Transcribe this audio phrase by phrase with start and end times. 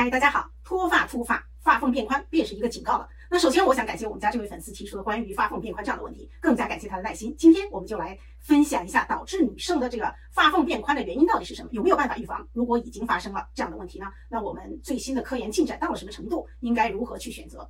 [0.00, 3.08] 嗨，大家好，脱发秃发，发缝变宽便是一个警告了。
[3.28, 7.34] 那首先，我想感谢我们家这位粉丝提出的关于发缝变宽这样的问题，更加感谢他的耐心。
[7.36, 12.46] 今天我们就来分享一下导致女生的这个发缝变宽的原因到底是什么，有没有办法预防？
[12.52, 14.06] 如果已经发生了这样的问题呢？
[14.28, 16.46] 那我们最新的科研进展到了什么程度？
[16.60, 17.68] 应该如何去选择？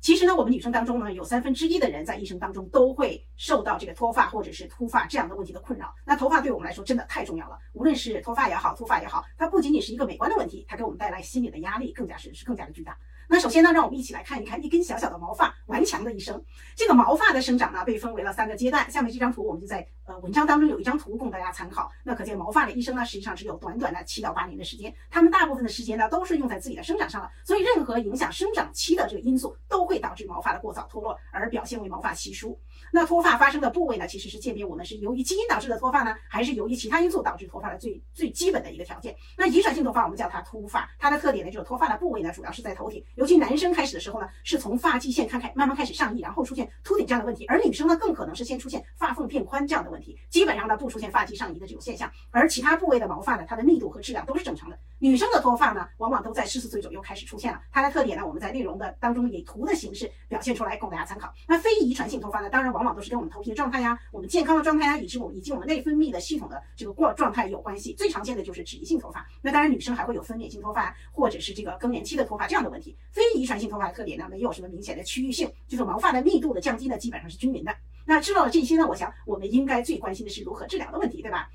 [0.00, 5.92] 其实呢，我们女生当中呢，有三分之一的人在一生当中都会受到这个脱发或者是秃发这样的问题的困扰。
[6.04, 12.96] 那头发对我们来说真的太重要了，无论是脱发也好，秃发也好，它不仅仅是一个美观的问题，它给我们带来心理的压力更加是是更加的巨大。
[13.28, 16.42] 那首先呢，让我们一起来看一看一根小小的毛发顽强的一生。
[16.74, 18.90] 这个毛发的生长呢，被分为了三个阶段。
[18.90, 21.92] 下面这张图我们就在呃文章当中有一张图供大家参考。
[22.02, 24.92] 那可见毛发的一生呢，实际上只有短短的七到八年的时间。
[25.10, 27.30] 它们大部分的时间呢，都是用在自己的生长上了。
[27.44, 32.58] 所以任何影响生长期的这个因素，都会导致毛发的过早脱落，而表现为毛发稀疏。
[32.90, 39.14] 那脱发发生的部位呢，其实是鉴别我们是由于基因导致的脱发呢，还是由于其他因素导致脱发的最最基本的一个条件。
[39.36, 54.78] 那遗传性脱发我们叫它秃发，它的特点呢就是脱发的部位呢主要是在头顶，尤其男生开始的时候呢是从发际线开开慢慢开始上移，然后出现秃顶这样的问题，而女生呢更可能是先出现发缝变宽这样的问题，问题基本上呢不出现发际上移的这种现象，而其他部位的毛发呢它的密度和质量都是正常的。
[55.00, 61.32] 女生的脱发呢往往都在四十岁左右开始出现了，它的特点呢我们在内容的当中以图的形式表现出来供大家参考。
[61.48, 67.92] 那非遗传性脱发呢当然往往都是跟我们头皮的状态呀、我们健康的状态呀，以及我们以及我们内分泌的系统的这个过状态有关系。
[67.94, 69.26] 最常见的就是脂溢性脱发。
[69.42, 72.96] 那当然，女生还会有分娩性脱发，或者是这个更年期的脱发这样的问题。
[73.10, 77.74] 非遗传性脱发的特点呢，没有什么明显的区域性，就是毛发的密度的降低呢，基本上是均匀的。
[78.08, 81.50] 那知道了这些呢，我想我们应该最关心的是如何治疗的问题，对吧？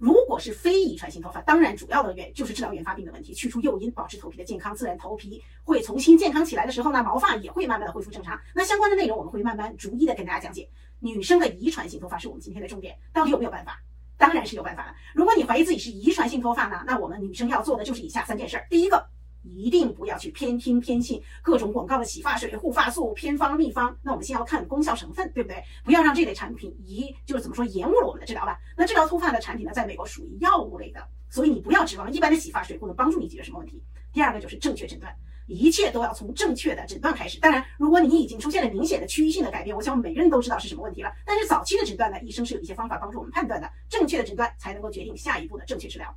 [0.00, 8.36] 如果是非遗传性脱发，当然主要的原就是治疗原发病的问题，去除诱因，保持头皮的健康，自然头皮会重新健康起来的时候呢，毛发也会慢慢的恢复正常。
[8.56, 10.68] 那相关的内容我们会慢慢逐一的跟大家讲解。
[10.98, 13.80] 女生的遗传性脱发是我们今天的重点，到底有没有办法？
[14.16, 14.94] 当然是有办法的。
[15.14, 18.66] 如果你怀疑自己是遗传性脱发呢，那我们女生要做的就是以下三件事儿。
[18.68, 19.08] 第一个，
[19.54, 23.96] 一定不要去偏听偏信各种广告的洗发水、护发素、偏方秘方。
[24.02, 25.62] 那我们先要看功效成分，对不对？
[25.84, 28.58] 不要让这类产品一就是怎么说延误了我们的治疗吧。
[28.76, 31.00] 那治疗秃发的产品呢，在美国属于药物类的，
[31.30, 33.82] 所以你不要指望一般的洗发水不能帮助你解决什么问题。
[34.12, 35.14] 第二个就是正确诊断。
[35.50, 37.40] 一切都要从正确的诊断开始。
[37.40, 41.10] 当然，如果你已经出现了明显的区域性的改变，我想每个人都知道是什么问题了。
[41.24, 43.66] 但是早期的诊断呢，医生是有一些方法帮助我们判断的。
[43.88, 46.14] 正确的诊断才能够决定下一步的正确治疗。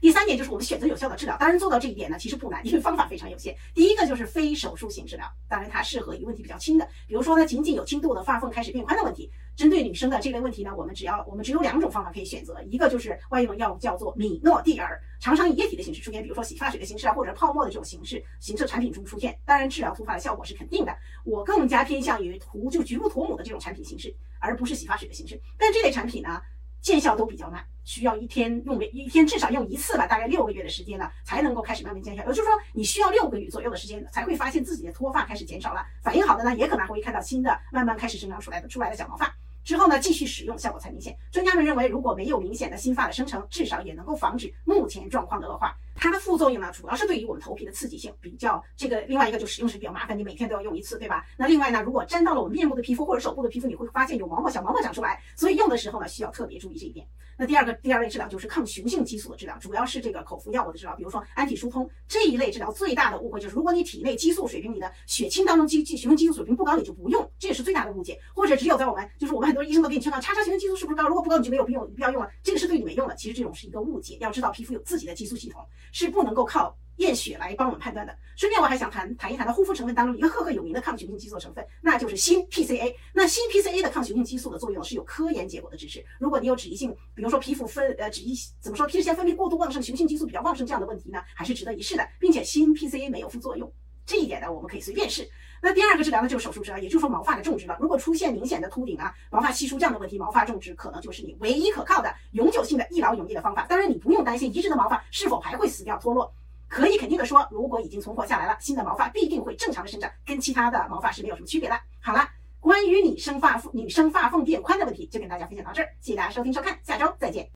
[0.00, 1.36] 第三点就是我们选择有效的治疗。
[1.38, 3.56] 当然做到这一点呢，其实不难，因为方法非常有限。
[3.74, 9.30] 第一个就是非手术型治疗，当然它适合于问题比较轻的，比如说呢，仅仅有轻度的发缝开始变宽的问题。
[9.54, 19.38] 针对女生的这类问题呢，我们只要我们只有两种方法可以选择，一个就是外用药物叫做米诺地尔，常常以液体的形式出现，比如说洗发水的形式啊，或者泡沫的这种形式形式产品中出现。
[19.44, 20.96] 当然，治疗脱发的效果是肯定的。
[21.22, 25.38] 我更加偏向于涂就局部涂抹的这种产品形式，而不是洗发水的形式。
[25.58, 26.40] 但这类产品呢，
[26.82, 32.22] 见效都比较慢，需要一天用一天至少用一次吧，大概六个月的时间呢，才能够开始慢慢见效。
[32.24, 35.86] 也就是说，你需要六个月左右的时间才会发现自己的脱发开始减少了。
[36.02, 39.32] 反应好的呢，也可能会看到新的慢慢开始生长出来的出来的小毛发。
[39.64, 41.16] 之后呢，继续使用效果才明显。
[41.30, 45.72] 专家们认为，如果没有明显的新发的生成，至少也能够防止目前状况的恶化。
[46.02, 49.00] 它的副作用呢，主要是对于我们头皮的刺激性比较这个。
[49.02, 51.24] 另外一个就使用时比较麻烦，你每天都要用一次，对吧？
[51.38, 57.06] 那另外呢，如果沾到了我们面部的皮肤或者手部的皮肤，你会发现有毛毛小毛毛长出来，所以用的时候呢，需要特别注意这一点。
[57.38, 62.72] 那第二个第二类治疗就是抗雄性激素的治疗，主要是这个口服药物的治疗，比如说氨体疏通这一类治疗。
[62.72, 68.18] 最大的误会就是，如果你体内激素水平，你的血清当中激激雄性激素水平不高，你就不用，这也是最大的误解。
[68.34, 73.14] 或者只有在我们就是我们很多医生都给你劝告，查查雄性激素是不是高，如果不高你就没有必要必要用了，这个是对你没用的。
[73.14, 76.76] 其实这种是一个误解，要知道皮肤有自己的激素系统，是不能够靠。
[76.96, 78.16] 验血来帮我们判断的。
[78.36, 82.94] 顺便我还想谈谈一谈的护肤成分当中一个赫赫有名的抗雄性激素成分，那就是新 PCA。
[83.14, 86.04] 那新 PCA 的抗雄性激素的作用是有科研结果的支持。
[86.20, 93.72] 如果你有脂溢性，比如说皮肤分呃脂溢怎么说皮脂腺分泌过度旺盛，雄性激素比较旺盛这样的问题呢，还是值得一试的，并且新 PCA 没有副作用，
[94.12, 95.26] 这一点呢我们可以随便试。
[95.62, 97.78] 那第二个治疗呢就是手术治疗，也就是说毛发的种植了。
[97.80, 103.64] 如果出现明显的秃顶啊、毛发稀疏这样的问题，毛发种植可能就是你唯一可靠的永久性的一劳永逸的方法。
[103.66, 106.30] 当然你不用担心移植的毛发是否还会死掉脱落。
[106.68, 111.80] 可以肯定的说，如果已经存活下来了，新的毛发必定会正常的生长，跟其他的毛发是没有什么区别的。
[112.02, 112.28] 好了，
[112.60, 117.48] 关于你生发女生发缝变宽的问题，就跟大家分享到这儿，谢谢大家收听收看，下周再见。